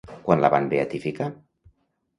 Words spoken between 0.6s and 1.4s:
beatificar?